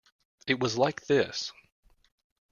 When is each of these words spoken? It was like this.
It 0.47 0.59
was 0.59 0.79
like 0.79 1.05
this. 1.05 1.51